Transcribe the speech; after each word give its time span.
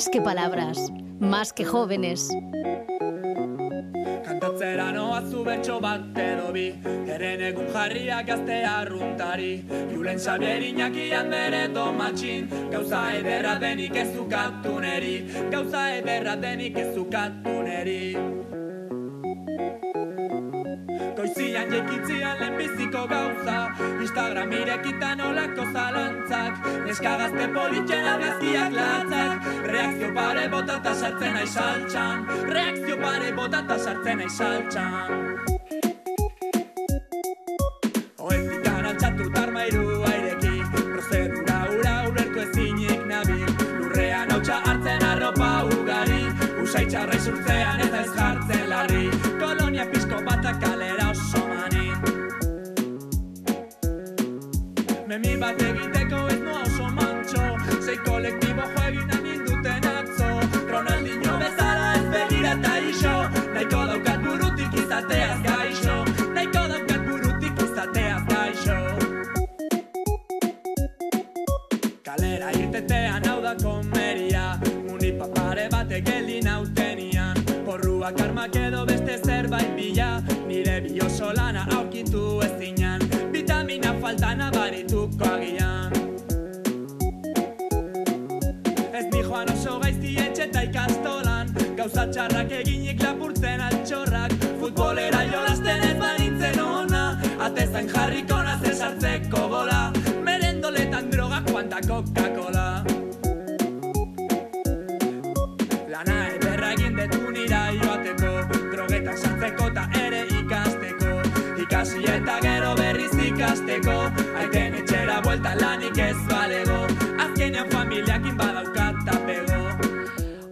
Más 0.00 0.08
que 0.08 0.22
palabras, 0.22 0.90
más 1.18 1.52
que 1.52 1.62
jóvenes. 1.62 2.30
Kantatzera 4.24 4.92
noa 4.92 5.20
zu 5.28 5.44
betxo 5.44 5.76
bat 5.78 6.16
edo 6.16 6.48
bi 6.54 6.72
Eren 7.16 7.42
egun 7.50 7.68
jarriak 7.74 8.24
gazte 8.26 8.64
arruntari. 8.64 9.52
Julen 9.92 10.16
Xabier 10.18 10.62
Iñakian 10.70 11.28
bere 11.28 11.68
domatxin 11.68 12.48
Gauza 12.72 13.02
ederra 13.18 13.58
denik 13.60 13.94
ez 13.94 14.16
ukatu 14.16 14.80
neri 14.80 15.18
Gauza 15.52 15.84
ederra 15.98 16.36
denik 16.36 16.78
ez 16.78 16.96
ukatu 16.96 17.60
lehenbiziko 23.00 23.06
gauza 23.08 23.74
Instagram 24.00 24.52
irekitan 24.52 25.20
olako 25.20 25.64
zalantzak. 25.72 26.66
Neska 26.86 27.16
gazte 27.18 27.48
politxen 27.54 28.04
argazkiak 28.04 28.72
latzak. 28.72 29.44
Reakzio 29.66 30.14
pare 30.14 30.48
botata 30.48 30.94
sartzen 30.94 31.36
aiz 31.36 31.50
saltxan. 31.54 32.26
Reakzio 32.48 32.96
pare 33.00 33.32
botata 33.32 33.78
sartzen 33.78 34.20
aiz 34.20 35.59
Munipapare 75.90 76.02
batek 76.02 76.04
geldi 76.06 76.40
nautenian 76.44 77.36
Porruak 77.64 78.20
armak 78.20 78.54
edo 78.56 78.86
beste 78.86 79.18
zerbait 79.24 79.74
bila. 79.76 80.22
Nire 80.46 80.80
bioso 80.82 81.32
lana 81.34 81.66
aurkitu 81.76 82.40
ezinan 82.42 83.00
Vitamina 83.32 83.94
falta 84.00 84.34
nabarituko 84.34 85.24
agian. 85.24 85.92
Ez 88.92 89.06
ni 89.12 89.22
joan 89.22 89.50
oso 89.50 89.78
gaizti 89.80 90.16
etxe 90.16 90.44
eta 90.44 90.62
ikastolan. 90.62 91.50
Gauza 91.76 92.06
txarrak 92.06 92.52
eginik 92.52 93.02
lapurtzen 93.02 93.60
altxorrak. 93.60 94.32
Futbolera 94.60 95.24
jolasten 95.32 95.82
ez 95.90 95.96
banitzen 95.98 96.60
ona. 96.60 97.20
Atezain 97.40 97.88
jarriko 97.88 98.42
nazen 98.42 98.74
sartzeko 98.76 99.48
bola 99.48 99.92
Merendoletan 100.22 101.10
droga 101.10 101.42
kuanta 101.50 101.80
Coca-Cola 101.80 102.84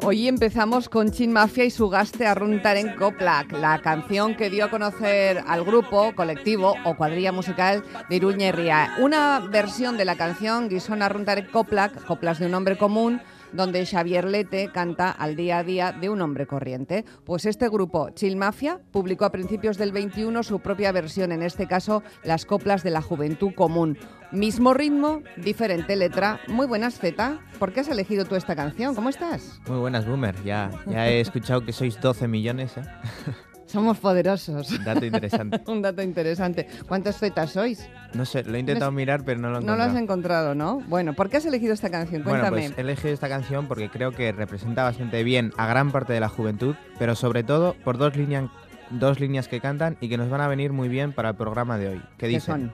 Hoy 0.02 0.26
empezamos 0.26 0.88
con 0.88 1.10
Chin 1.10 1.32
Mafia 1.32 1.64
y 1.64 1.70
su 1.70 1.90
gaste 1.90 2.26
Arruntaren 2.26 2.96
Coplac, 2.96 3.52
la 3.52 3.78
canción 3.82 4.36
que 4.36 4.48
dio 4.48 4.64
a 4.64 4.70
conocer 4.70 5.44
al 5.46 5.64
grupo, 5.64 6.14
colectivo 6.16 6.74
o 6.84 6.96
cuadrilla 6.96 7.30
musical 7.30 7.84
de 8.08 8.16
Iruña 8.16 8.48
y. 8.48 8.96
Una 9.00 9.38
versión 9.40 9.98
de 9.98 10.06
la 10.06 10.16
canción 10.16 10.70
Guisón 10.70 11.02
Arruntaren 11.02 11.46
Coplac, 11.52 12.04
Coplas 12.06 12.38
de 12.38 12.46
un 12.46 12.54
hombre 12.54 12.78
común, 12.78 13.20
donde 13.52 13.86
Xavier 13.86 14.24
Lete 14.24 14.70
canta 14.72 15.10
al 15.10 15.36
día 15.36 15.58
a 15.58 15.64
día 15.64 15.92
de 15.92 16.08
un 16.08 16.20
hombre 16.20 16.46
corriente. 16.46 17.04
Pues 17.24 17.46
este 17.46 17.68
grupo, 17.68 18.10
Chill 18.10 18.36
Mafia, 18.36 18.80
publicó 18.90 19.24
a 19.24 19.32
principios 19.32 19.78
del 19.78 19.92
21 19.92 20.42
su 20.42 20.60
propia 20.60 20.92
versión, 20.92 21.32
en 21.32 21.42
este 21.42 21.66
caso 21.66 22.02
las 22.24 22.44
coplas 22.44 22.82
de 22.82 22.90
la 22.90 23.02
juventud 23.02 23.52
común. 23.54 23.98
Mismo 24.30 24.74
ritmo, 24.74 25.22
diferente 25.36 25.96
letra. 25.96 26.40
Muy 26.48 26.66
buenas, 26.66 26.98
Z. 26.98 27.38
¿Por 27.58 27.72
qué 27.72 27.80
has 27.80 27.88
elegido 27.88 28.26
tú 28.26 28.36
esta 28.36 28.54
canción? 28.54 28.94
¿Cómo 28.94 29.08
estás? 29.08 29.60
Muy 29.66 29.78
buenas, 29.78 30.06
Boomer. 30.06 30.34
Ya, 30.44 30.70
ya 30.86 31.08
he 31.08 31.20
escuchado 31.20 31.64
que 31.64 31.72
sois 31.72 31.98
12 32.00 32.28
millones. 32.28 32.76
¿eh? 32.76 32.82
Somos 33.68 33.98
poderosos. 33.98 34.82
Dato 34.84 35.04
interesante. 35.04 35.60
Un 35.66 35.82
dato 35.82 36.02
interesante. 36.02 36.66
¿Cuántos 36.88 37.16
Z 37.18 37.46
sois? 37.46 37.86
No 38.14 38.24
sé, 38.24 38.42
lo 38.44 38.56
he 38.56 38.60
intentado 38.60 38.90
mirar, 38.90 39.22
pero 39.24 39.38
no 39.38 39.50
lo 39.50 39.58
he 39.58 39.60
No 39.60 39.66
lo 39.76 39.84
encontrado. 39.84 39.90
has 39.90 40.02
encontrado, 40.02 40.54
¿no? 40.54 40.80
Bueno, 40.88 41.12
¿por 41.12 41.28
qué 41.28 41.36
has 41.36 41.44
elegido 41.44 41.74
esta 41.74 41.90
canción? 41.90 42.24
Bueno, 42.24 42.40
Cuéntame. 42.40 42.62
pues 42.68 42.78
he 42.78 42.80
elegido 42.80 43.12
esta 43.12 43.28
canción 43.28 43.68
porque 43.68 43.90
creo 43.90 44.12
que 44.12 44.32
representa 44.32 44.84
bastante 44.84 45.22
bien 45.22 45.52
a 45.58 45.66
gran 45.66 45.92
parte 45.92 46.14
de 46.14 46.20
la 46.20 46.28
juventud, 46.30 46.74
pero 46.98 47.14
sobre 47.14 47.42
todo 47.42 47.74
por 47.84 47.98
dos, 47.98 48.16
líneas 48.16 48.46
dos 48.90 49.20
líneas 49.20 49.48
que 49.48 49.60
cantan 49.60 49.98
y 50.00 50.08
que 50.08 50.16
nos 50.16 50.30
van 50.30 50.40
a 50.40 50.48
venir 50.48 50.72
muy 50.72 50.88
bien 50.88 51.12
para 51.12 51.28
el 51.30 51.36
programa 51.36 51.76
de 51.76 51.88
hoy. 51.88 51.98
Que 52.16 52.26
¿Qué 52.26 52.28
dicen, 52.28 52.40
son? 52.70 52.72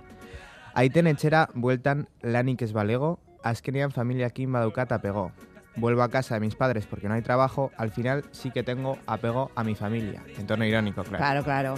Aiten 0.74 1.08
etxera 1.08 1.48
bueltan 1.54 2.08
lanik 2.22 2.62
ez 2.62 2.72
balego, 2.72 3.18
azkenean 3.42 3.90
familiakin 3.90 4.52
badaukat 4.52 4.92
apego. 4.92 5.32
Vuelvo 5.76 6.02
a 6.02 6.08
casa 6.08 6.34
de 6.34 6.40
mis 6.40 6.54
padres 6.54 6.86
porque 6.86 7.08
no 7.08 7.14
hay 7.14 7.22
trabajo, 7.22 7.72
al 7.76 7.90
final 7.90 8.24
sí 8.30 8.50
que 8.50 8.62
tengo 8.62 8.98
apego 9.06 9.50
a 9.54 9.64
mi 9.64 9.74
familia. 9.74 10.22
En 10.38 10.46
tono 10.46 10.64
irónico, 10.64 11.02
claro. 11.02 11.42
Claro, 11.42 11.44
claro. 11.44 11.74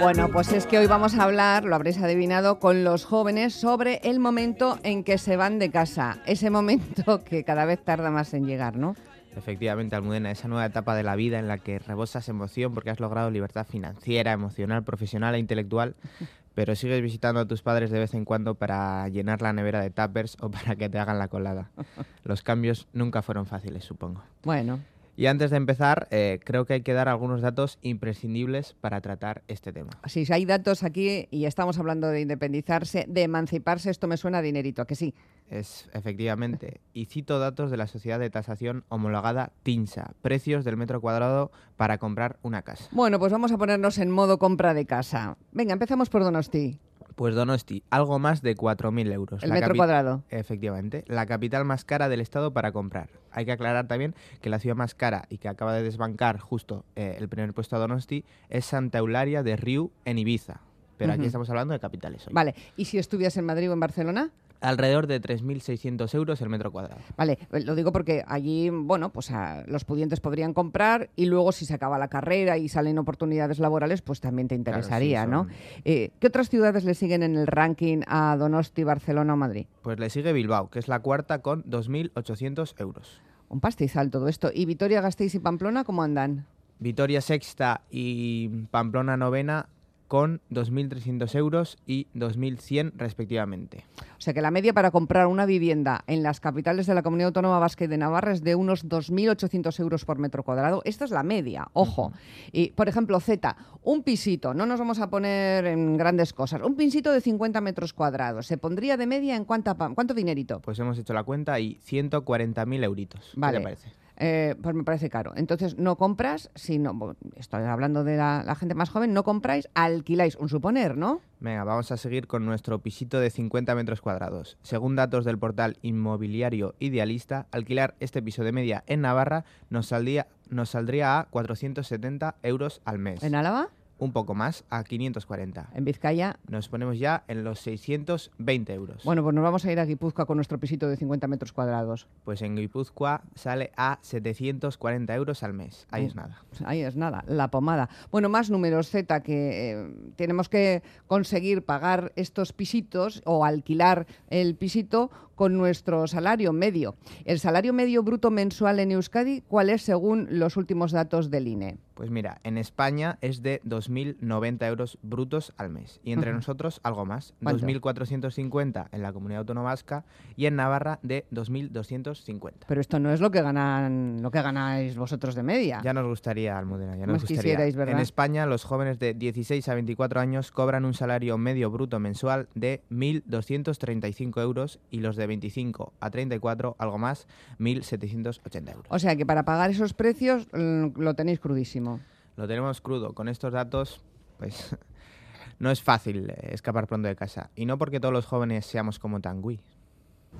Bueno, 0.00 0.28
pues 0.28 0.52
es 0.52 0.66
que 0.66 0.78
hoy 0.78 0.86
vamos 0.86 1.14
a 1.18 1.24
hablar, 1.24 1.64
lo 1.64 1.74
habréis 1.74 1.98
adivinado, 1.98 2.58
con 2.58 2.84
los 2.84 3.04
jóvenes 3.04 3.54
sobre 3.54 4.00
el 4.04 4.20
momento 4.20 4.78
en 4.82 5.04
que 5.04 5.18
se 5.18 5.36
van 5.36 5.58
de 5.58 5.70
casa. 5.70 6.18
Ese 6.26 6.50
momento 6.50 7.24
que 7.24 7.44
cada 7.44 7.64
vez 7.64 7.82
tarda 7.82 8.10
más 8.10 8.34
en 8.34 8.46
llegar, 8.46 8.76
¿no? 8.76 8.96
Efectivamente, 9.36 9.96
Almudena, 9.96 10.30
esa 10.30 10.48
nueva 10.48 10.66
etapa 10.66 10.94
de 10.94 11.02
la 11.02 11.16
vida 11.16 11.38
en 11.38 11.48
la 11.48 11.58
que 11.58 11.78
rebosas 11.78 12.28
emoción 12.28 12.72
porque 12.72 12.90
has 12.90 13.00
logrado 13.00 13.30
libertad 13.30 13.66
financiera, 13.66 14.32
emocional, 14.32 14.84
profesional 14.84 15.34
e 15.34 15.38
intelectual, 15.38 15.96
pero 16.54 16.74
sigues 16.74 17.02
visitando 17.02 17.40
a 17.40 17.46
tus 17.46 17.62
padres 17.62 17.90
de 17.90 17.98
vez 17.98 18.14
en 18.14 18.24
cuando 18.24 18.54
para 18.54 19.08
llenar 19.08 19.42
la 19.42 19.52
nevera 19.52 19.80
de 19.80 19.90
tuppers 19.90 20.36
o 20.40 20.50
para 20.50 20.76
que 20.76 20.88
te 20.88 20.98
hagan 20.98 21.18
la 21.18 21.28
colada. 21.28 21.70
Los 22.24 22.42
cambios 22.42 22.88
nunca 22.92 23.22
fueron 23.22 23.46
fáciles, 23.46 23.84
supongo. 23.84 24.22
Bueno, 24.44 24.80
Y 25.16 25.26
antes 25.26 25.50
de 25.52 25.56
empezar, 25.56 26.08
eh, 26.10 26.40
creo 26.44 26.64
que 26.64 26.74
hay 26.74 26.80
que 26.82 26.92
dar 26.92 27.08
algunos 27.08 27.40
datos 27.40 27.78
imprescindibles 27.82 28.74
para 28.80 29.00
tratar 29.00 29.42
este 29.46 29.72
tema. 29.72 29.90
si 30.06 30.26
hay 30.32 30.44
datos 30.44 30.82
aquí 30.82 31.28
y 31.30 31.44
estamos 31.44 31.78
hablando 31.78 32.08
de 32.08 32.20
independizarse, 32.20 33.04
de 33.08 33.22
emanciparse, 33.22 33.90
esto 33.90 34.08
me 34.08 34.16
suena 34.16 34.38
a 34.38 34.42
dinerito, 34.42 34.82
¿a 34.82 34.86
que 34.86 34.96
sí? 34.96 35.14
Es 35.54 35.88
efectivamente, 35.92 36.80
y 36.92 37.04
cito 37.04 37.38
datos 37.38 37.70
de 37.70 37.76
la 37.76 37.86
sociedad 37.86 38.18
de 38.18 38.28
tasación 38.28 38.82
homologada 38.88 39.52
TINSA, 39.62 40.14
precios 40.20 40.64
del 40.64 40.76
metro 40.76 41.00
cuadrado 41.00 41.52
para 41.76 41.98
comprar 41.98 42.38
una 42.42 42.62
casa. 42.62 42.88
Bueno, 42.90 43.20
pues 43.20 43.30
vamos 43.30 43.52
a 43.52 43.56
ponernos 43.56 43.98
en 43.98 44.10
modo 44.10 44.40
compra 44.40 44.74
de 44.74 44.84
casa. 44.84 45.36
Venga, 45.52 45.72
empezamos 45.72 46.10
por 46.10 46.24
Donosti, 46.24 46.80
Pues 47.14 47.36
Donosti, 47.36 47.84
algo 47.90 48.18
más 48.18 48.42
de 48.42 48.56
4.000 48.56 49.12
euros. 49.12 49.44
el 49.44 49.50
La 49.50 49.54
metro 49.54 49.76
cuadrado. 49.76 50.24
Efectivamente, 50.28 51.04
la 51.06 51.24
capital 51.26 51.64
más 51.64 51.84
cara 51.84 52.08
del 52.08 52.20
estado 52.20 52.52
para 52.52 52.72
comprar. 52.72 53.10
Hay 53.30 53.44
que 53.44 53.52
aclarar 53.52 53.86
también 53.86 54.16
que 54.40 54.50
la 54.50 54.58
ciudad 54.58 54.74
más 54.74 54.96
cara 54.96 55.26
y 55.28 55.38
que 55.38 55.48
acaba 55.48 55.72
de 55.72 55.84
desbancar 55.84 56.40
justo 56.40 56.84
eh, 56.96 57.14
el 57.16 57.28
primer 57.28 57.54
puesto 57.54 57.76
a 57.76 57.78
Donosti 57.78 58.24
es 58.48 58.64
Santa 58.64 58.98
Eulalia 58.98 59.44
de 59.44 59.54
Riu 59.54 59.92
en 60.04 60.18
Ibiza. 60.18 60.62
Pero 60.96 61.12
aquí 61.12 61.26
estamos 61.26 61.48
hablando 61.50 61.74
de 61.74 61.80
capitales 61.80 62.26
hoy. 62.26 62.32
Vale, 62.32 62.54
¿y 62.76 62.84
si 62.86 62.98
estuvieras 62.98 63.36
en 63.36 63.44
Madrid 63.44 63.68
o 63.70 63.72
en 63.72 63.80
Barcelona? 63.80 64.30
Alrededor 64.64 65.06
de 65.06 65.20
3.600 65.20 66.14
euros 66.14 66.40
el 66.40 66.48
metro 66.48 66.72
cuadrado. 66.72 67.00
Vale, 67.16 67.38
lo 67.50 67.74
digo 67.74 67.92
porque 67.92 68.24
allí, 68.26 68.70
bueno, 68.70 69.10
pues 69.10 69.30
ah, 69.30 69.62
los 69.66 69.84
pudientes 69.84 70.20
podrían 70.20 70.54
comprar 70.54 71.10
y 71.16 71.26
luego 71.26 71.52
si 71.52 71.66
se 71.66 71.74
acaba 71.74 71.98
la 71.98 72.08
carrera 72.08 72.56
y 72.56 72.68
salen 72.68 72.98
oportunidades 72.98 73.58
laborales, 73.58 74.00
pues 74.00 74.20
también 74.20 74.48
te 74.48 74.54
Claro, 74.54 74.78
sí, 74.78 74.86
interesaría, 74.86 75.26
¿no? 75.26 75.48
Eh, 75.84 76.12
¿Qué 76.18 76.28
otras 76.28 76.48
ciudades 76.48 76.84
le 76.84 76.94
siguen 76.94 77.22
en 77.22 77.36
el 77.36 77.46
ranking 77.46 78.00
a 78.06 78.36
Donosti, 78.38 78.84
Barcelona 78.84 79.34
o 79.34 79.36
Madrid? 79.36 79.66
Pues 79.82 79.98
le 79.98 80.08
sigue 80.08 80.32
Bilbao, 80.32 80.70
que 80.70 80.78
es 80.78 80.88
la 80.88 81.00
cuarta 81.00 81.42
con 81.42 81.64
2.800 81.64 82.74
euros. 82.78 83.20
Un 83.48 83.60
pastizal 83.60 84.10
todo 84.10 84.28
esto. 84.28 84.50
¿Y 84.54 84.64
Vitoria, 84.64 85.00
Gasteiz 85.02 85.34
y 85.34 85.40
Pamplona 85.40 85.84
cómo 85.84 86.02
andan? 86.02 86.46
Vitoria 86.78 87.20
sexta 87.20 87.82
y 87.90 88.48
Pamplona 88.70 89.16
novena 89.16 89.68
con 90.08 90.40
2.300 90.50 91.34
euros 91.34 91.78
y 91.86 92.08
2.100 92.14 92.92
respectivamente. 92.96 93.84
O 94.16 94.20
sea 94.20 94.32
que 94.32 94.40
la 94.40 94.50
media 94.50 94.72
para 94.72 94.90
comprar 94.90 95.26
una 95.26 95.46
vivienda 95.46 96.04
en 96.06 96.22
las 96.22 96.40
capitales 96.40 96.86
de 96.86 96.94
la 96.94 97.02
Comunidad 97.02 97.28
Autónoma 97.28 97.58
Vasca 97.58 97.84
y 97.84 97.88
de 97.88 97.98
Navarra 97.98 98.32
es 98.32 98.42
de 98.42 98.54
unos 98.54 98.86
2.800 98.88 99.80
euros 99.80 100.04
por 100.04 100.18
metro 100.18 100.42
cuadrado. 100.42 100.82
Esta 100.84 101.04
es 101.04 101.10
la 101.10 101.22
media, 101.22 101.68
ojo. 101.72 102.12
Y, 102.52 102.70
por 102.70 102.88
ejemplo, 102.88 103.18
Z, 103.20 103.56
un 103.82 104.02
pisito, 104.02 104.54
no 104.54 104.66
nos 104.66 104.78
vamos 104.78 104.98
a 105.00 105.10
poner 105.10 105.66
en 105.66 105.96
grandes 105.96 106.32
cosas, 106.32 106.62
un 106.62 106.76
pisito 106.76 107.12
de 107.12 107.20
50 107.20 107.60
metros 107.60 107.92
cuadrados, 107.92 108.46
¿se 108.46 108.56
pondría 108.58 108.96
de 108.96 109.06
media 109.06 109.36
en 109.36 109.44
cuánta, 109.44 109.74
cuánto 109.74 110.14
dinerito? 110.14 110.60
Pues 110.60 110.78
hemos 110.78 110.98
hecho 110.98 111.12
la 111.12 111.24
cuenta 111.24 111.58
y 111.60 111.78
140.000 111.86 112.84
euritos. 112.84 113.30
¿Qué 113.34 113.40
Vale. 113.40 113.58
te 113.58 113.64
parece? 113.64 114.03
Eh, 114.16 114.54
pues 114.62 114.74
me 114.74 114.84
parece 114.84 115.10
caro. 115.10 115.32
Entonces, 115.36 115.76
no 115.76 115.96
compras, 115.96 116.50
si 116.54 116.78
no, 116.78 116.94
bueno, 116.94 117.16
estoy 117.36 117.64
hablando 117.64 118.04
de 118.04 118.16
la, 118.16 118.42
la 118.44 118.54
gente 118.54 118.74
más 118.74 118.90
joven, 118.90 119.12
no 119.12 119.24
compráis, 119.24 119.68
alquiláis, 119.74 120.36
un 120.36 120.48
suponer, 120.48 120.96
¿no? 120.96 121.20
Venga, 121.40 121.64
vamos 121.64 121.90
a 121.92 121.96
seguir 121.96 122.26
con 122.26 122.46
nuestro 122.46 122.78
pisito 122.78 123.20
de 123.20 123.30
50 123.30 123.74
metros 123.74 124.00
cuadrados. 124.00 124.56
Según 124.62 124.96
datos 124.96 125.24
del 125.24 125.38
portal 125.38 125.76
inmobiliario 125.82 126.74
Idealista, 126.78 127.46
alquilar 127.50 127.96
este 128.00 128.22
piso 128.22 128.44
de 128.44 128.52
media 128.52 128.84
en 128.86 129.02
Navarra 129.02 129.44
nos 129.68 129.88
saldría, 129.88 130.28
nos 130.48 130.70
saldría 130.70 131.18
a 131.18 131.24
470 131.24 132.36
euros 132.42 132.80
al 132.84 132.98
mes. 132.98 133.22
¿En 133.22 133.34
Álava? 133.34 133.68
Un 134.04 134.12
poco 134.12 134.34
más, 134.34 134.64
a 134.68 134.84
540. 134.84 135.70
¿En 135.72 135.86
Vizcaya? 135.86 136.36
Nos 136.46 136.68
ponemos 136.68 136.98
ya 136.98 137.24
en 137.26 137.42
los 137.42 137.58
620 137.60 138.74
euros. 138.74 139.02
Bueno, 139.02 139.22
pues 139.22 139.34
nos 139.34 139.42
vamos 139.42 139.64
a 139.64 139.72
ir 139.72 139.80
a 139.80 139.86
Guipúzcoa 139.86 140.26
con 140.26 140.36
nuestro 140.36 140.60
pisito 140.60 140.90
de 140.90 140.98
50 140.98 141.26
metros 141.26 141.54
cuadrados. 141.54 142.06
Pues 142.22 142.42
en 142.42 142.54
Guipúzcoa 142.54 143.22
sale 143.34 143.72
a 143.78 143.98
740 144.02 145.14
euros 145.14 145.42
al 145.42 145.54
mes. 145.54 145.86
Ahí 145.90 146.04
es 146.04 146.14
nada. 146.14 146.42
Ahí 146.66 146.82
es 146.82 146.96
nada, 146.96 147.24
la 147.26 147.50
pomada. 147.50 147.88
Bueno, 148.10 148.28
más 148.28 148.50
números 148.50 148.90
Z 148.90 149.22
que 149.22 149.70
eh, 149.70 149.94
tenemos 150.16 150.50
que 150.50 150.82
conseguir 151.06 151.64
pagar 151.64 152.12
estos 152.14 152.52
pisitos 152.52 153.22
o 153.24 153.46
alquilar 153.46 154.06
el 154.28 154.54
pisito 154.54 155.10
con 155.34 155.56
nuestro 155.56 156.06
salario 156.06 156.52
medio. 156.52 156.96
El 157.24 157.38
salario 157.38 157.72
medio 157.72 158.02
bruto 158.02 158.30
mensual 158.30 158.80
en 158.80 158.92
Euskadi, 158.92 159.42
¿cuál 159.42 159.70
es 159.70 159.82
según 159.82 160.26
los 160.30 160.56
últimos 160.56 160.92
datos 160.92 161.30
del 161.30 161.48
INE? 161.48 161.78
Pues 161.94 162.10
mira, 162.10 162.40
en 162.42 162.58
España 162.58 163.18
es 163.20 163.42
de 163.42 163.62
2.090 163.62 164.66
euros 164.66 164.98
brutos 165.02 165.52
al 165.56 165.70
mes. 165.70 166.00
Y 166.02 166.12
entre 166.12 166.32
nosotros 166.32 166.80
algo 166.82 167.06
más. 167.06 167.34
¿Cuánto? 167.42 167.66
2.450 167.66 168.88
en 168.90 169.02
la 169.02 169.12
comunidad 169.12 169.40
autónoma 169.40 169.70
vasca 169.70 170.04
y 170.36 170.46
en 170.46 170.56
Navarra 170.56 170.98
de 171.02 171.24
2.250. 171.30 172.52
Pero 172.66 172.80
esto 172.80 172.98
no 172.98 173.12
es 173.12 173.20
lo 173.20 173.30
que 173.30 173.42
ganan, 173.42 174.22
lo 174.22 174.30
que 174.32 174.42
ganáis 174.42 174.96
vosotros 174.96 175.36
de 175.36 175.44
media. 175.44 175.80
Ya 175.84 175.92
nos 175.92 176.06
gustaría, 176.06 176.58
Almudena, 176.58 176.96
ya 176.96 177.06
nos 177.06 177.20
gustaría. 177.20 177.42
quisierais, 177.42 177.76
¿verdad? 177.76 177.94
En 177.94 178.00
España, 178.00 178.46
los 178.46 178.64
jóvenes 178.64 178.98
de 178.98 179.14
16 179.14 179.68
a 179.68 179.74
24 179.74 180.20
años 180.20 180.50
cobran 180.50 180.84
un 180.84 180.94
salario 180.94 181.38
medio 181.38 181.70
bruto 181.70 182.00
mensual 182.00 182.48
de 182.54 182.82
1.235 182.90 184.42
euros 184.42 184.80
y 184.90 184.98
los 184.98 185.14
de 185.16 185.23
25 185.26 185.92
a 186.00 186.10
34, 186.10 186.76
algo 186.78 186.98
más, 186.98 187.26
1.780 187.58 188.70
euros. 188.70 188.86
O 188.88 188.98
sea 188.98 189.16
que 189.16 189.26
para 189.26 189.44
pagar 189.44 189.70
esos 189.70 189.94
precios 189.94 190.46
mm, 190.52 191.00
lo 191.00 191.14
tenéis 191.14 191.40
crudísimo. 191.40 192.00
Lo 192.36 192.48
tenemos 192.48 192.80
crudo. 192.80 193.14
Con 193.14 193.28
estos 193.28 193.52
datos, 193.52 194.02
pues 194.38 194.76
no 195.58 195.70
es 195.70 195.82
fácil 195.82 196.30
eh, 196.30 196.50
escapar 196.52 196.86
pronto 196.86 197.08
de 197.08 197.16
casa. 197.16 197.50
Y 197.54 197.66
no 197.66 197.78
porque 197.78 198.00
todos 198.00 198.14
los 198.14 198.26
jóvenes 198.26 198.66
seamos 198.66 198.98
como 198.98 199.20
Tanguy. 199.20 199.60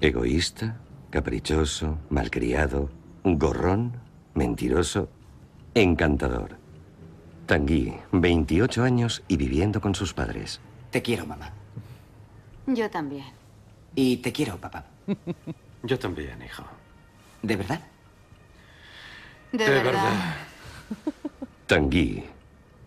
Egoísta, 0.01 0.81
caprichoso, 1.11 1.99
malcriado, 2.11 2.91
gorrón, 3.23 4.01
mentiroso, 4.35 5.09
encantador. 5.75 6.57
Tanguy, 7.47 7.95
28 8.13 8.83
años 8.83 9.23
y 9.29 9.37
viviendo 9.37 9.81
con 9.81 9.95
sus 9.95 10.15
padres. 10.15 10.61
Te 10.91 11.03
quiero, 11.03 11.27
mamá. 11.27 11.53
Yo 12.67 12.91
también. 12.91 13.44
Y 13.95 14.17
te 14.19 14.33
quiero, 14.33 14.57
papá. 14.59 14.85
Yo 15.83 15.99
también, 15.99 16.43
hijo. 16.43 16.65
¿De 17.43 17.57
verdad? 17.57 17.81
De, 19.53 19.71
verdad. 19.71 20.35
Tanguy, 21.67 22.25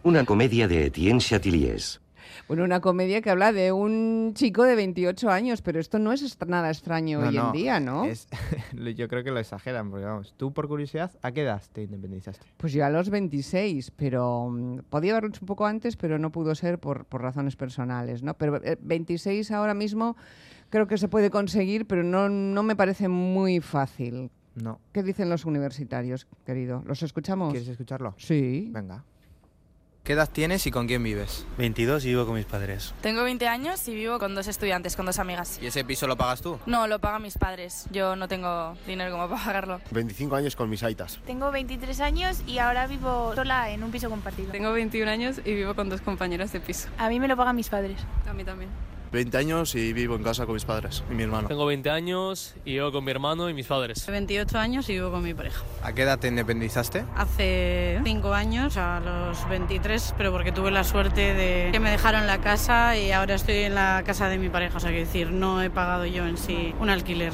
una 0.03 0.25
comedia 0.25 0.67
de 0.67 0.87
Etienne 0.87 1.19
Chatiliez. 1.19 1.99
Bueno, 2.47 2.63
una 2.63 2.81
comedia 2.81 3.21
que 3.21 3.29
habla 3.29 3.51
de 3.51 3.71
un 3.71 4.33
chico 4.33 4.63
de 4.63 4.75
28 4.75 5.29
años, 5.29 5.61
pero 5.61 5.79
esto 5.79 5.97
no 5.99 6.11
es 6.11 6.37
nada 6.45 6.69
extraño 6.69 7.19
No, 7.21 7.27
hoy 7.27 7.35
no, 7.35 7.47
en 7.47 7.51
día, 7.53 7.79
¿no? 7.79 8.05
es- 8.05 8.27
yo 8.95 9.07
creo 9.07 9.23
que 9.23 9.31
lo 9.31 9.39
exageran, 9.39 9.89
porque 9.89 10.05
vamos, 10.05 10.33
tú 10.37 10.53
por 10.53 10.67
curiosidad, 10.67 11.11
¿a 11.21 11.31
qué 11.31 11.41
edad 11.43 11.61
te 11.71 11.83
independizaste? 11.83 12.45
Pues 12.57 12.73
yo 12.73 12.85
a 12.85 12.89
los 12.89 13.09
26, 13.09 13.91
pero 13.91 14.49
mm, 14.49 14.79
podía 14.89 15.11
haberlo 15.13 15.29
hecho 15.29 15.39
un 15.41 15.47
poco 15.47 15.65
antes, 15.65 15.95
pero 15.97 16.19
no 16.19 16.31
pudo 16.31 16.53
ser 16.55 16.79
por, 16.79 17.05
por 17.05 17.21
razones 17.21 17.55
personales, 17.55 18.23
¿no? 18.23 18.33
Pero 18.35 18.57
eh, 18.63 18.77
26 18.81 19.51
ahora 19.51 19.73
mismo 19.73 20.15
creo 20.69 20.87
que 20.87 20.97
se 20.97 21.07
puede 21.07 21.29
conseguir, 21.29 21.85
pero 21.85 22.03
no, 22.03 22.29
no 22.29 22.63
me 22.63 22.75
parece 22.75 23.07
muy 23.07 23.59
fácil. 23.59 24.31
No. 24.55 24.79
¿Qué 24.91 25.03
dicen 25.03 25.29
los 25.29 25.45
universitarios, 25.45 26.27
querido? 26.45 26.83
¿Los 26.85 27.03
escuchamos? 27.03 27.51
¿Quieres 27.51 27.69
escucharlo? 27.69 28.15
Sí. 28.17 28.69
Venga. 28.71 29.03
¿Qué 30.07 30.13
edad 30.13 30.29
tienes 30.31 30.65
y 30.65 30.71
con 30.71 30.87
quién 30.87 31.03
vives? 31.03 31.45
22 31.57 32.05
y 32.05 32.07
vivo 32.07 32.25
con 32.25 32.35
mis 32.35 32.45
padres. 32.45 32.93
Tengo 33.01 33.23
20 33.23 33.45
años 33.49 33.85
y 33.89 33.93
vivo 33.93 34.19
con 34.19 34.35
dos 34.35 34.47
estudiantes, 34.47 34.95
con 34.95 35.05
dos 35.05 35.19
amigas. 35.19 35.59
¿Y 35.61 35.65
ese 35.67 35.83
piso 35.83 36.07
lo 36.07 36.15
pagas 36.15 36.41
tú? 36.41 36.57
No, 36.65 36.87
lo 36.87 36.99
pagan 36.99 37.23
mis 37.23 37.37
padres. 37.37 37.87
Yo 37.91 38.15
no 38.15 38.29
tengo 38.29 38.77
dinero 38.87 39.11
como 39.11 39.27
para 39.27 39.43
pagarlo. 39.43 39.81
25 39.91 40.33
años 40.37 40.55
con 40.55 40.69
mis 40.69 40.81
aitas. 40.81 41.19
Tengo 41.25 41.51
23 41.51 41.99
años 41.99 42.41
y 42.47 42.59
ahora 42.59 42.87
vivo 42.87 43.35
sola 43.35 43.69
en 43.69 43.83
un 43.83 43.91
piso 43.91 44.09
compartido. 44.09 44.49
Tengo 44.49 44.71
21 44.71 45.11
años 45.11 45.41
y 45.43 45.53
vivo 45.53 45.75
con 45.75 45.89
dos 45.89 45.99
compañeros 45.99 46.53
de 46.53 46.61
piso. 46.61 46.87
A 46.97 47.09
mí 47.09 47.19
me 47.19 47.27
lo 47.27 47.35
pagan 47.35 47.57
mis 47.57 47.67
padres. 47.67 47.99
A 48.29 48.33
mí 48.33 48.45
también. 48.45 48.69
20 49.11 49.37
años 49.37 49.75
y 49.75 49.93
vivo 49.93 50.15
en 50.15 50.23
casa 50.23 50.45
con 50.45 50.53
mis 50.53 50.65
padres 50.65 51.03
y 51.09 51.13
mi 51.13 51.23
hermano. 51.23 51.47
Tengo 51.47 51.65
20 51.65 51.89
años 51.89 52.55
y 52.65 52.73
vivo 52.73 52.91
con 52.91 53.03
mi 53.03 53.11
hermano 53.11 53.49
y 53.49 53.53
mis 53.53 53.67
padres. 53.67 54.05
28 54.05 54.57
años 54.57 54.89
y 54.89 54.93
vivo 54.93 55.11
con 55.11 55.23
mi 55.23 55.33
pareja. 55.33 55.63
¿A 55.83 55.93
qué 55.93 56.03
edad 56.03 56.19
te 56.19 56.27
independizaste? 56.27 57.03
Hace 57.15 57.99
5 58.03 58.33
años, 58.33 58.77
a 58.77 58.99
los 58.99 59.47
23, 59.49 60.15
pero 60.17 60.31
porque 60.31 60.51
tuve 60.51 60.71
la 60.71 60.83
suerte 60.83 61.33
de 61.33 61.69
que 61.71 61.79
me 61.79 61.91
dejaron 61.91 62.27
la 62.27 62.39
casa 62.39 62.97
y 62.97 63.11
ahora 63.11 63.35
estoy 63.35 63.55
en 63.55 63.75
la 63.75 64.03
casa 64.05 64.29
de 64.29 64.37
mi 64.37 64.49
pareja. 64.49 64.77
O 64.77 64.79
sea, 64.79 64.91
que 64.91 64.99
decir, 64.99 65.31
no 65.31 65.61
he 65.61 65.69
pagado 65.69 66.05
yo 66.05 66.25
en 66.25 66.37
sí 66.37 66.73
un 66.79 66.89
alquiler. 66.89 67.33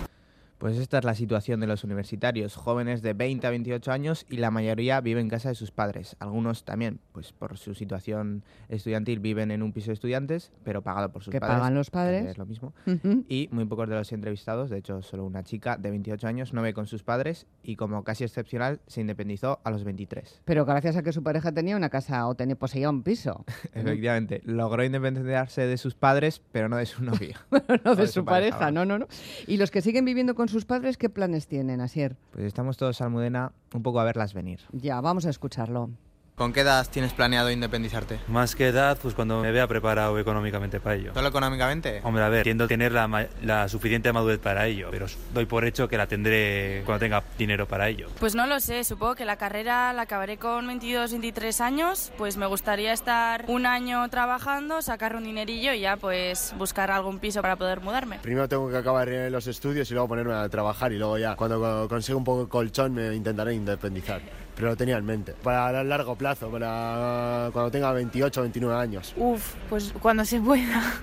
Pues 0.63 0.77
esta 0.77 0.99
es 0.99 1.03
la 1.03 1.13
situación 1.13 1.59
de 1.59 1.67
los 1.67 1.83
universitarios, 1.83 2.55
jóvenes 2.55 3.01
de 3.01 3.11
20 3.11 3.45
a 3.45 3.49
28 3.49 3.91
años 3.91 4.25
y 4.29 4.37
la 4.37 4.49
mayoría 4.49 5.01
vive 5.01 5.19
en 5.19 5.27
casa 5.27 5.49
de 5.49 5.55
sus 5.55 5.71
padres. 5.71 6.15
Algunos 6.19 6.63
también, 6.63 7.01
pues 7.11 7.33
por 7.33 7.57
su 7.57 7.75
situación 7.75 8.45
estudiantil, 8.69 9.19
viven 9.19 9.51
en 9.51 9.61
un 9.61 9.73
piso 9.73 9.87
de 9.87 9.95
estudiantes, 9.95 10.53
pero 10.63 10.81
pagado 10.81 11.11
por 11.11 11.21
sus 11.21 11.33
Que 11.33 11.41
padres. 11.41 11.57
pagan 11.57 11.75
los 11.75 11.87
que 11.89 11.91
padres. 11.91 12.25
Es 12.27 12.37
lo 12.37 12.45
mismo. 12.45 12.73
Ujú. 12.87 13.25
Y 13.27 13.49
muy 13.51 13.65
pocos 13.65 13.89
de 13.89 13.95
los 13.95 14.09
entrevistados, 14.13 14.69
de 14.69 14.77
hecho 14.77 15.01
solo 15.01 15.25
una 15.25 15.43
chica 15.43 15.75
de 15.75 15.89
28 15.89 16.27
años 16.27 16.53
no 16.53 16.61
ve 16.61 16.73
con 16.73 16.87
sus 16.87 17.03
padres 17.03 17.45
y 17.61 17.75
como 17.75 18.05
casi 18.05 18.23
excepcional 18.23 18.79
se 18.87 19.01
independizó 19.01 19.59
a 19.65 19.69
los 19.69 19.83
23. 19.83 20.43
Pero 20.45 20.63
gracias 20.63 20.95
a 20.95 21.03
que 21.03 21.11
su 21.11 21.23
pareja 21.23 21.51
tenía 21.51 21.75
una 21.75 21.89
casa 21.89 22.25
o 22.25 22.35
tenía, 22.35 22.55
poseía 22.55 22.89
un 22.89 23.03
piso. 23.03 23.43
Efectivamente, 23.73 24.41
logró 24.45 24.81
independizarse 24.81 25.67
de 25.67 25.77
sus 25.77 25.93
padres, 25.93 26.41
pero 26.53 26.69
no 26.69 26.77
de 26.77 26.85
su 26.85 27.03
novio. 27.03 27.35
no 27.83 27.91
O 27.91 27.95
de 27.97 28.07
su 28.07 28.23
pareja, 28.23 28.59
vamos. 28.59 28.73
no, 28.75 28.85
no, 28.85 28.99
no. 28.99 29.07
Y 29.45 29.57
los 29.57 29.69
que 29.69 29.81
siguen 29.81 30.05
viviendo 30.05 30.35
con 30.35 30.52
sus 30.53 30.65
padres, 30.65 30.97
¿qué 30.97 31.09
planes 31.09 31.47
tienen, 31.47 31.81
Asier? 31.81 32.15
Pues 32.31 32.45
estamos 32.45 32.77
todos, 32.77 33.01
Almudena, 33.01 33.51
un 33.73 33.83
poco 33.83 33.99
a 33.99 34.03
verlas 34.03 34.33
venir. 34.33 34.61
Ya, 34.71 35.01
vamos 35.01 35.25
a 35.25 35.29
escucharlo. 35.29 35.89
¿Con 36.35 36.51
qué 36.51 36.61
edad 36.61 36.87
tienes 36.89 37.13
planeado 37.13 37.51
independizarte? 37.51 38.19
Más 38.27 38.55
que 38.55 38.67
edad, 38.69 38.97
pues 38.99 39.13
cuando 39.13 39.41
me 39.41 39.51
vea 39.51 39.67
preparado 39.67 40.17
económicamente 40.17 40.79
para 40.79 40.95
ello. 40.95 41.11
¿Solo 41.13 41.27
económicamente? 41.27 42.01
Hombre, 42.03 42.23
a 42.23 42.29
ver, 42.29 42.41
tiendo 42.41 42.63
a 42.63 42.67
tener 42.67 42.91
la, 42.91 43.07
ma- 43.07 43.27
la 43.43 43.69
suficiente 43.69 44.11
madurez 44.11 44.39
para 44.39 44.65
ello, 44.65 44.87
pero 44.89 45.05
doy 45.31 45.45
por 45.45 45.63
hecho 45.63 45.87
que 45.87 45.95
la 45.95 46.07
tendré 46.07 46.81
cuando 46.87 47.01
tenga 47.01 47.23
dinero 47.37 47.67
para 47.67 47.87
ello. 47.87 48.09
Pues 48.19 48.33
no 48.33 48.47
lo 48.47 48.59
sé, 48.59 48.83
supongo 48.83 49.13
que 49.13 49.25
la 49.25 49.35
carrera 49.37 49.93
la 49.93 50.01
acabaré 50.01 50.37
con 50.37 50.65
22, 50.65 51.11
23 51.11 51.61
años. 51.61 52.11
Pues 52.17 52.35
me 52.35 52.47
gustaría 52.47 52.93
estar 52.93 53.45
un 53.47 53.67
año 53.67 54.09
trabajando, 54.09 54.81
sacar 54.81 55.15
un 55.15 55.25
dinerillo 55.25 55.71
y 55.73 55.81
ya 55.81 55.97
pues 55.97 56.55
buscar 56.57 56.89
algún 56.89 57.19
piso 57.19 57.43
para 57.43 57.57
poder 57.57 57.79
mudarme. 57.81 58.17
Primero 58.23 58.49
tengo 58.49 58.71
que 58.71 58.77
acabar 58.77 59.07
los 59.07 59.45
estudios 59.45 59.89
y 59.91 59.93
luego 59.93 60.07
ponerme 60.07 60.33
a 60.33 60.49
trabajar 60.49 60.91
y 60.93 60.97
luego 60.97 61.19
ya, 61.19 61.35
cuando 61.35 61.59
co- 61.59 61.87
consiga 61.87 62.17
un 62.17 62.23
poco 62.23 62.45
de 62.45 62.49
colchón, 62.49 62.95
me 62.95 63.13
intentaré 63.13 63.53
independizar. 63.53 64.19
Pero 64.55 64.69
lo 64.69 64.75
tenía 64.75 64.97
en 64.97 65.05
mente. 65.05 65.33
Para 65.43 65.81
el 65.81 65.89
largo 65.89 66.15
plazo, 66.15 66.49
para 66.49 67.49
cuando 67.53 67.71
tenga 67.71 67.91
28 67.91 68.39
o 68.39 68.43
29 68.43 68.75
años. 68.75 69.13
Uf, 69.17 69.53
pues 69.69 69.93
cuando 69.99 70.25
se 70.25 70.39
pueda. 70.39 71.01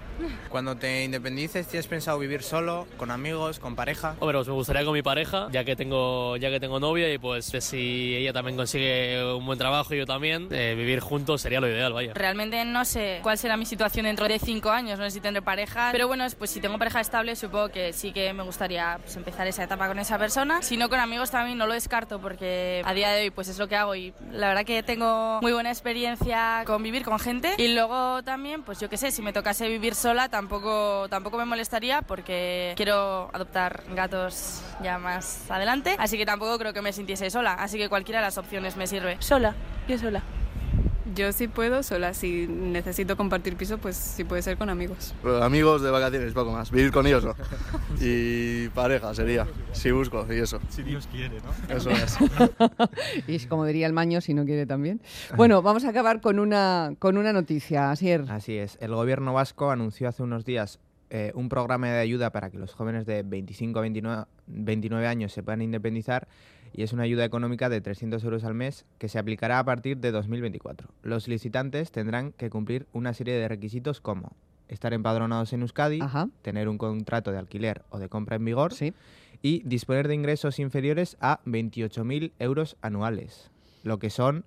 Cuando 0.49 0.77
te 0.77 1.05
independices, 1.05 1.67
¿tienes 1.67 1.87
pensado 1.87 2.19
vivir 2.19 2.43
solo, 2.43 2.87
con 2.97 3.11
amigos, 3.11 3.59
con 3.59 3.77
pareja? 3.77 4.17
Hombre, 4.19 4.39
pues 4.39 4.49
me 4.49 4.55
gustaría 4.55 4.85
con 4.85 4.93
mi 4.93 5.03
pareja, 5.03 5.49
ya 5.51 5.65
que 5.65 5.77
tengo, 5.77 6.37
ya 6.37 6.51
que 6.51 6.61
tengo 6.61 6.81
novia 6.81 7.13
y 7.13 7.19
pues 7.19 7.47
si 7.47 8.17
ella 8.17 8.33
también 8.33 8.57
consigue 8.57 9.33
un 9.33 9.47
buen 9.47 9.59
trabajo 9.59 9.95
y 9.95 9.99
yo 9.99 10.07
también, 10.07 10.49
eh, 10.51 10.75
vivir 10.77 11.01
juntos 11.01 11.41
sería 11.41 11.61
lo 11.61 11.69
ideal, 11.69 11.93
vaya. 11.93 12.13
Realmente 12.15 12.65
no 12.65 12.85
sé 12.85 13.21
cuál 13.23 13.39
será 13.39 13.57
mi 13.57 13.65
situación 13.65 14.07
dentro 14.07 14.29
de 14.29 14.39
cinco 14.39 14.71
años, 14.71 14.99
no 14.99 15.05
sé 15.05 15.13
si 15.13 15.21
tendré 15.21 15.41
pareja, 15.43 15.91
pero 15.93 16.09
bueno, 16.09 16.27
pues 16.39 16.51
si 16.51 16.61
tengo 16.61 16.79
pareja 16.79 17.01
estable 17.01 17.37
supongo 17.37 17.69
que 17.69 17.93
sí 17.93 18.13
que 18.13 18.33
me 18.33 18.43
gustaría 18.43 18.99
pues, 19.03 19.17
empezar 19.17 19.47
esa 19.47 19.65
etapa 19.65 19.89
con 19.89 19.99
esa 19.99 20.19
persona. 20.19 20.63
Si 20.63 20.77
no 20.77 20.89
con 20.89 21.01
amigos 21.01 21.31
también 21.31 21.59
no 21.59 21.67
lo 21.67 21.75
descarto 21.75 22.21
porque 22.21 22.83
a 22.85 22.93
día 22.93 23.11
de 23.11 23.23
hoy 23.23 23.31
pues 23.31 23.40
es 23.49 23.59
lo 23.59 23.69
que 23.69 23.77
hago 23.77 23.95
y 23.95 24.13
la 24.33 24.49
verdad 24.49 24.65
que 24.65 24.83
tengo 24.83 25.41
muy 25.41 25.53
buena 25.53 25.71
experiencia 25.71 26.63
con 26.67 26.83
vivir 26.83 27.05
con 27.05 27.19
gente 27.19 27.55
y 27.59 27.75
luego 27.75 28.23
también 28.23 28.63
pues 28.63 28.79
yo 28.81 28.89
qué 28.89 28.97
sé, 28.97 29.11
si 29.11 29.23
me 29.23 29.33
tocase 29.33 29.69
vivir 29.69 29.95
sola 29.95 30.29
tampoco, 30.29 31.09
tampoco 31.09 31.39
me 31.39 31.45
molestaría 31.45 32.03
porque 32.03 32.75
quiero 32.77 33.31
adoptar 33.33 33.83
gatos 33.95 34.63
ya 34.83 34.99
más 34.99 35.51
adelante, 35.51 35.97
así 35.99 36.17
que 36.17 36.27
tampoco 36.27 36.59
creo 36.59 36.73
que 36.73 36.83
me 36.83 36.93
sintiese 36.93 37.31
sola, 37.31 37.55
así 37.55 37.79
que 37.79 37.89
cualquiera 37.89 38.21
de 38.21 38.27
las 38.27 38.39
opciones 38.39 38.77
me 38.77 38.87
sirve. 38.87 39.17
Sola, 39.21 39.55
yo 39.89 39.99
sola. 39.99 40.23
Yo 41.15 41.33
sí 41.33 41.49
puedo 41.49 41.83
sola, 41.83 42.15
si 42.15 42.47
necesito 42.47 43.17
compartir 43.17 43.57
piso, 43.57 43.79
pues 43.79 43.97
sí 43.97 44.25
puede 44.25 44.43
ser 44.43 44.57
con 44.57 44.71
amigos. 44.71 45.15
amigos 45.43 45.83
de 45.83 45.91
vacaciones, 45.91 46.33
poco 46.33 46.53
más. 46.53 46.71
Vivir 46.71 46.93
con 46.93 47.07
ellos, 47.07 47.25
¿no? 47.25 47.35
Y 48.01 48.69
pareja 48.69 49.15
sería, 49.15 49.47
si 49.73 49.91
busco, 49.91 50.27
y 50.33 50.39
eso. 50.39 50.61
Si 50.71 50.83
Dios 50.83 51.07
quiere, 51.07 51.41
¿no? 51.41 51.75
Eso 51.75 51.91
es. 51.91 52.17
y 53.27 53.35
es 53.35 53.47
como 53.47 53.67
diría 53.67 53.87
el 53.87 53.93
maño, 53.93 54.21
si 54.21 54.35
no 54.35 54.45
quiere 54.45 54.67
también. 54.67 55.01
Bueno, 55.37 55.63
vamos 55.63 55.85
a 55.85 55.91
acabar 55.91 56.21
con 56.21 56.39
una, 56.39 56.95
con 56.99 57.19
una 57.19 57.33
noticia, 57.33 57.91
Asier. 57.91 58.25
Así 58.29 58.57
es. 58.57 58.79
El 58.81 58.95
gobierno 58.95 59.35
vasco 59.35 59.71
anunció 59.71 60.09
hace 60.09 60.23
unos 60.23 60.45
días 60.45 60.79
eh, 61.13 61.33
un 61.35 61.49
programa 61.49 61.89
de 61.89 61.99
ayuda 61.99 62.31
para 62.31 62.51
que 62.51 62.59
los 62.59 62.73
jóvenes 62.73 63.05
de 63.05 63.25
25 63.25 63.81
a 63.81 63.83
29, 63.83 64.25
29 64.47 65.07
años 65.09 65.33
se 65.33 65.43
puedan 65.43 65.61
independizar 65.61 66.29
y 66.73 66.83
es 66.83 66.93
una 66.93 67.05
ayuda 67.05 67.25
económica 67.25 67.69
de 67.69 67.81
300 67.81 68.23
euros 68.25 68.45
al 68.45 68.55
mes 68.55 68.85
que 68.99 69.09
se 69.09 69.19
aplicará 69.19 69.59
a 69.59 69.65
partir 69.65 69.99
de 69.99 70.13
2024. 70.13 70.89
Los 71.03 71.29
licitantes 71.29 71.91
tendrán 71.91 72.33
que 72.33 72.51
cumplir 72.51 72.87
una 72.93 73.15
serie 73.15 73.35
de 73.35 73.49
requisitos 73.49 74.01
como 74.01 74.37
estar 74.69 74.93
empadronados 74.93 75.53
en 75.53 75.63
Euskadi, 75.63 76.01
tener 76.43 76.69
un 76.69 76.79
contrato 76.79 77.33
de 77.33 77.39
alquiler 77.39 77.83
o 77.91 77.99
de 77.99 78.09
compra 78.09 78.37
en 78.37 78.45
vigor 78.45 78.73
y 79.43 79.63
disponer 79.65 80.07
de 80.07 80.15
ingresos 80.15 80.59
inferiores 80.59 81.17
a 81.21 81.41
28.000 81.45 82.33
euros 82.39 82.77
anuales, 82.83 83.51
lo 83.83 83.99
que 83.99 84.11
son 84.11 84.45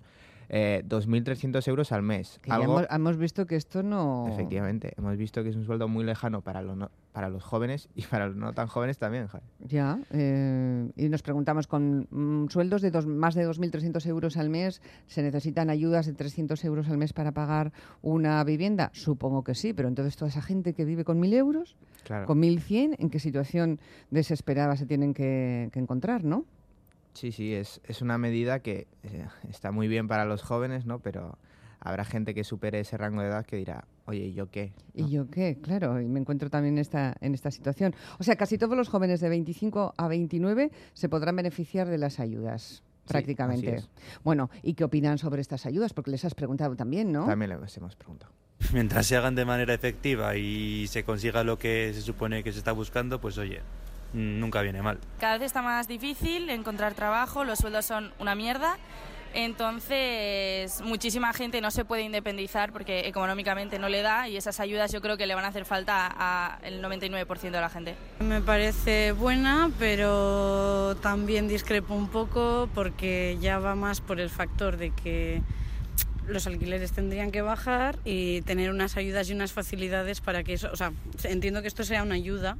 eh, 0.56 0.84
2.300 0.88 1.66
euros 1.66 1.90
al 1.90 2.02
mes. 2.02 2.38
Que 2.40 2.52
hemos, 2.52 2.86
hemos 2.88 3.16
visto 3.16 3.44
que 3.44 3.56
esto 3.56 3.82
no... 3.82 4.28
Efectivamente, 4.28 4.92
hemos 4.96 5.16
visto 5.16 5.42
que 5.42 5.48
es 5.48 5.56
un 5.56 5.64
sueldo 5.64 5.88
muy 5.88 6.04
lejano 6.04 6.42
para, 6.42 6.62
los 6.62 6.76
no- 6.76 6.92
para 7.10 7.28
los 7.28 7.42
jóvenes 7.42 7.88
y 7.96 8.02
para 8.02 8.28
los 8.28 8.36
no 8.36 8.52
tan 8.52 8.68
jóvenes 8.68 8.98
también. 8.98 9.26
Javi. 9.26 9.44
Ya, 9.58 9.98
eh, 10.12 10.90
y 10.96 11.08
nos 11.08 11.22
preguntamos, 11.22 11.66
¿con 11.66 12.06
mm, 12.08 12.50
sueldos 12.50 12.82
de 12.82 12.92
dos- 12.92 13.06
más 13.06 13.34
de 13.34 13.48
2.300 13.48 14.06
euros 14.06 14.36
al 14.36 14.48
mes 14.48 14.80
se 15.08 15.22
necesitan 15.24 15.70
ayudas 15.70 16.06
de 16.06 16.12
300 16.12 16.64
euros 16.64 16.88
al 16.88 16.98
mes 16.98 17.12
para 17.12 17.32
pagar 17.32 17.72
una 18.00 18.44
vivienda? 18.44 18.90
Supongo 18.92 19.42
que 19.42 19.56
sí, 19.56 19.72
pero 19.72 19.88
entonces 19.88 20.14
toda 20.16 20.28
esa 20.28 20.40
gente 20.42 20.72
que 20.72 20.84
vive 20.84 21.02
con 21.04 21.18
1.000 21.20 21.34
euros, 21.34 21.76
Claro. 22.04 22.26
con 22.26 22.38
1.100, 22.40 22.94
¿en 22.98 23.10
qué 23.10 23.18
situación 23.18 23.80
desesperada 24.10 24.76
se 24.76 24.86
tienen 24.86 25.14
que, 25.14 25.68
que 25.72 25.80
encontrar, 25.80 26.22
no? 26.22 26.44
Sí, 27.14 27.32
sí, 27.32 27.54
es, 27.54 27.80
es 27.84 28.02
una 28.02 28.18
medida 28.18 28.60
que 28.60 28.88
eh, 29.04 29.26
está 29.48 29.70
muy 29.70 29.88
bien 29.88 30.08
para 30.08 30.24
los 30.24 30.42
jóvenes, 30.42 30.84
¿no? 30.84 30.98
Pero 30.98 31.38
habrá 31.80 32.04
gente 32.04 32.34
que 32.34 32.42
supere 32.42 32.80
ese 32.80 32.96
rango 32.96 33.22
de 33.22 33.28
edad 33.28 33.46
que 33.46 33.56
dirá, 33.56 33.84
oye, 34.06 34.26
¿y 34.26 34.34
yo 34.34 34.50
qué? 34.50 34.72
¿Y 34.94 35.08
yo 35.10 35.30
qué? 35.30 35.58
Claro, 35.62 36.00
y 36.00 36.08
me 36.08 36.18
encuentro 36.18 36.50
también 36.50 36.74
en 36.74 36.80
esta, 36.80 37.14
en 37.20 37.34
esta 37.34 37.50
situación. 37.50 37.94
O 38.18 38.24
sea, 38.24 38.36
casi 38.36 38.58
todos 38.58 38.76
los 38.76 38.88
jóvenes 38.88 39.20
de 39.20 39.28
25 39.28 39.94
a 39.96 40.08
29 40.08 40.70
se 40.92 41.08
podrán 41.08 41.36
beneficiar 41.36 41.88
de 41.88 41.98
las 41.98 42.18
ayudas, 42.18 42.82
prácticamente. 43.06 43.76
así 43.76 43.88
Bueno, 44.24 44.50
¿y 44.62 44.74
qué 44.74 44.84
opinan 44.84 45.18
sobre 45.18 45.40
estas 45.40 45.66
ayudas? 45.66 45.92
Porque 45.92 46.10
les 46.10 46.24
has 46.24 46.34
preguntado 46.34 46.74
también, 46.74 47.12
¿no? 47.12 47.26
También 47.26 47.60
les 47.60 47.76
hemos 47.76 47.94
preguntado. 47.94 48.32
Mientras 48.72 49.06
se 49.06 49.16
hagan 49.16 49.34
de 49.34 49.44
manera 49.44 49.74
efectiva 49.74 50.36
y 50.36 50.86
se 50.88 51.04
consiga 51.04 51.44
lo 51.44 51.58
que 51.58 51.92
se 51.94 52.00
supone 52.00 52.42
que 52.42 52.52
se 52.52 52.58
está 52.58 52.72
buscando, 52.72 53.20
pues 53.20 53.36
oye, 53.38 53.60
nunca 54.14 54.62
viene 54.62 54.80
mal. 54.80 54.98
Cada 55.18 55.38
vez 55.38 55.46
está 55.46 55.60
más 55.60 55.88
difícil 55.88 56.48
encontrar 56.48 56.94
trabajo, 56.94 57.44
los 57.44 57.58
sueldos 57.58 57.84
son 57.84 58.12
una 58.18 58.34
mierda. 58.34 58.78
Entonces, 59.36 60.80
muchísima 60.82 61.32
gente 61.32 61.60
no 61.60 61.72
se 61.72 61.84
puede 61.84 62.02
independizar 62.02 62.72
porque 62.72 63.08
económicamente 63.08 63.80
no 63.80 63.88
le 63.88 64.00
da 64.00 64.28
y 64.28 64.36
esas 64.36 64.60
ayudas 64.60 64.92
yo 64.92 65.00
creo 65.00 65.16
que 65.16 65.26
le 65.26 65.34
van 65.34 65.44
a 65.44 65.48
hacer 65.48 65.64
falta 65.64 66.06
al 66.06 66.80
99% 66.80 67.50
de 67.50 67.60
la 67.60 67.68
gente. 67.68 67.96
Me 68.20 68.40
parece 68.40 69.10
buena, 69.10 69.72
pero 69.76 70.96
también 71.02 71.48
discrepo 71.48 71.94
un 71.94 72.08
poco 72.08 72.68
porque 72.74 73.36
ya 73.40 73.58
va 73.58 73.74
más 73.74 74.00
por 74.00 74.20
el 74.20 74.30
factor 74.30 74.76
de 74.76 74.92
que 74.92 75.42
los 76.28 76.46
alquileres 76.46 76.92
tendrían 76.92 77.32
que 77.32 77.42
bajar 77.42 77.98
y 78.04 78.42
tener 78.42 78.70
unas 78.70 78.96
ayudas 78.96 79.28
y 79.28 79.32
unas 79.32 79.52
facilidades 79.52 80.20
para 80.20 80.44
que 80.44 80.54
eso, 80.54 80.70
o 80.72 80.76
sea, 80.76 80.92
entiendo 81.24 81.60
que 81.60 81.68
esto 81.68 81.82
sea 81.82 82.04
una 82.04 82.14
ayuda, 82.14 82.56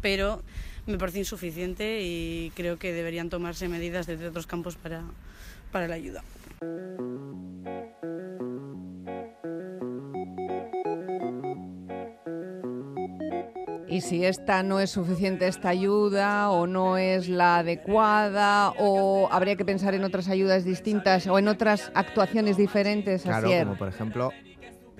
pero 0.00 0.42
me 0.86 0.98
parece 0.98 1.18
insuficiente 1.18 2.00
y 2.02 2.52
creo 2.56 2.78
que 2.78 2.92
deberían 2.92 3.28
tomarse 3.28 3.68
medidas 3.68 4.06
desde 4.06 4.28
otros 4.28 4.46
campos 4.46 4.76
para, 4.76 5.02
para 5.70 5.88
la 5.88 5.94
ayuda. 5.96 6.22
Y 13.90 14.02
si 14.02 14.24
esta 14.24 14.62
no 14.62 14.80
es 14.80 14.90
suficiente, 14.90 15.48
esta 15.48 15.70
ayuda, 15.70 16.50
o 16.50 16.66
no 16.66 16.98
es 16.98 17.28
la 17.28 17.58
adecuada, 17.58 18.74
o 18.78 19.28
habría 19.32 19.56
que 19.56 19.64
pensar 19.64 19.94
en 19.94 20.04
otras 20.04 20.28
ayudas 20.28 20.64
distintas 20.64 21.26
o 21.26 21.38
en 21.38 21.48
otras 21.48 21.90
actuaciones 21.94 22.58
diferentes, 22.58 23.22
Claro, 23.22 23.46
Asier. 23.46 23.64
como 23.64 23.78
por 23.78 23.88
ejemplo 23.88 24.30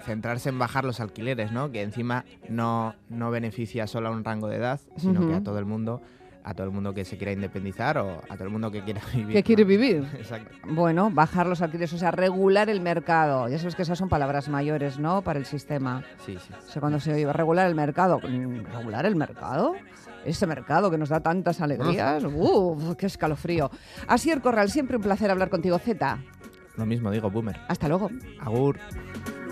centrarse 0.04 0.48
en 0.48 0.58
bajar 0.58 0.84
los 0.84 1.00
alquileres, 1.00 1.52
¿no? 1.52 1.70
Que 1.70 1.82
encima 1.82 2.24
no, 2.48 2.94
no 3.08 3.30
beneficia 3.30 3.86
solo 3.86 4.08
a 4.08 4.10
un 4.10 4.24
rango 4.24 4.48
de 4.48 4.56
edad, 4.56 4.80
sino 4.96 5.26
que 5.26 5.34
a 5.34 5.42
todo 5.42 5.58
el 5.58 5.64
mundo, 5.64 6.00
a 6.44 6.54
todo 6.54 6.66
el 6.66 6.72
mundo 6.72 6.94
que 6.94 7.04
se 7.04 7.16
quiera 7.16 7.32
independizar 7.32 7.98
o 7.98 8.22
a 8.28 8.34
todo 8.34 8.44
el 8.44 8.50
mundo 8.50 8.70
que 8.70 8.82
quiera 8.82 9.00
vivir. 9.14 9.32
¿Qué 9.32 9.40
¿no? 9.40 9.44
quiere 9.44 9.64
vivir? 9.64 10.08
Exacto. 10.14 10.54
Bueno, 10.68 11.10
bajar 11.10 11.46
los 11.46 11.62
alquileres, 11.62 11.92
o 11.92 11.98
sea, 11.98 12.10
regular 12.10 12.70
el 12.70 12.80
mercado. 12.80 13.48
Ya 13.48 13.58
sabes 13.58 13.74
que 13.74 13.82
esas 13.82 13.98
son 13.98 14.08
palabras 14.08 14.48
mayores, 14.48 14.98
¿no? 14.98 15.22
Para 15.22 15.38
el 15.38 15.44
sistema. 15.44 16.02
Sí, 16.24 16.36
sí. 16.38 16.52
O 16.54 16.70
sea, 16.70 16.80
cuando 16.80 17.00
se 17.00 17.12
oye 17.12 17.32
regular 17.32 17.66
el 17.66 17.74
mercado. 17.74 18.18
Mm, 18.18 18.64
¿Regular 18.64 19.06
el 19.06 19.16
mercado? 19.16 19.74
Ese 20.24 20.46
mercado 20.46 20.90
que 20.90 20.98
nos 20.98 21.08
da 21.08 21.20
tantas 21.20 21.60
alegrías. 21.60 22.24
¡Uf! 22.24 22.96
¡Qué 22.96 23.06
escalofrío! 23.06 23.70
Asier 24.08 24.40
Corral, 24.40 24.68
siempre 24.68 24.96
un 24.96 25.02
placer 25.02 25.30
hablar 25.30 25.48
contigo, 25.48 25.78
Z. 25.78 26.18
Lo 26.76 26.86
mismo 26.86 27.10
digo, 27.10 27.30
boomer. 27.30 27.58
Hasta 27.68 27.88
luego. 27.88 28.10
Agur. 28.40 28.78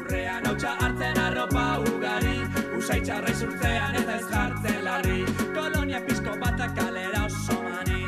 Lurrean 0.06 0.46
hautsa 0.46 0.72
hartzen 0.80 1.18
arropa 1.18 1.62
ugari. 1.90 2.36
Usaitxarra 2.78 3.30
izurtzean 3.30 3.96
ez 4.00 4.06
ez 4.16 4.26
jartzen 4.30 4.84
larri. 4.84 5.24
Kolonia 5.54 6.00
pizko 6.06 6.36
batak 6.42 6.76
kalera 6.78 7.24
oso 7.26 7.56
mani. 7.62 8.02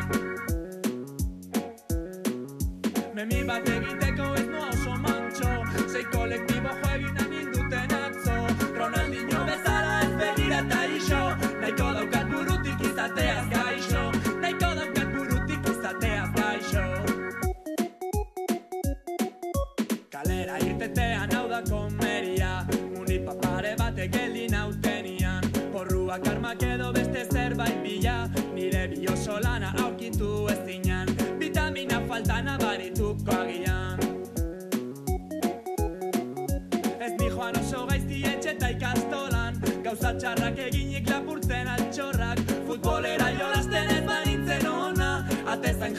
Memi 3.14 3.43
bat 3.50 3.69
egiteko 3.75 4.18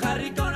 jarriko 0.01 0.48